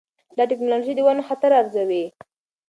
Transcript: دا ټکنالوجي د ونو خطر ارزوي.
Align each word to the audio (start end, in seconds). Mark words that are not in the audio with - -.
دا 0.37 0.43
ټکنالوجي 0.51 0.93
د 0.95 0.99
ونو 1.05 1.23
خطر 1.29 1.51
ارزوي. 1.59 2.03